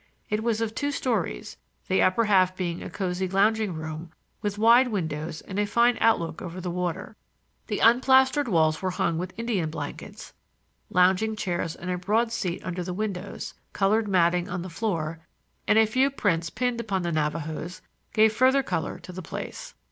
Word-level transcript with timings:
It 0.31 0.41
was 0.41 0.61
of 0.61 0.73
two 0.73 0.89
stories, 0.91 1.57
the 1.87 2.01
upper 2.01 2.23
half 2.25 2.55
being 2.57 2.81
a 2.81 2.89
cozy 2.89 3.27
lounging 3.29 3.75
room, 3.75 4.09
with 4.41 4.57
wide 4.57 4.87
windows 4.87 5.41
and 5.41 5.59
a 5.59 5.67
fine 5.67 5.95
outlook 6.01 6.41
over 6.41 6.59
the 6.59 6.71
water. 6.71 7.15
The 7.67 7.81
unplastered 7.83 8.47
walls 8.47 8.81
were 8.81 8.89
hung 8.89 9.19
with 9.19 9.37
Indian 9.37 9.69
blankets; 9.69 10.33
lounging 10.89 11.35
chairs 11.35 11.75
and 11.75 11.91
a 11.91 11.99
broad 11.99 12.31
seat 12.31 12.63
under 12.65 12.83
the 12.83 12.95
windows, 12.95 13.53
colored 13.73 14.07
matting 14.07 14.49
on 14.49 14.63
the 14.63 14.71
floor 14.71 15.19
and 15.67 15.77
a 15.77 15.85
few 15.85 16.09
prints 16.09 16.49
pinned 16.49 16.81
upon 16.81 17.03
the 17.03 17.11
Navajoes 17.11 17.83
gave 18.11 18.33
further 18.33 18.63
color 18.63 18.97
to 18.97 19.11
the 19.13 19.21
place. 19.21 19.75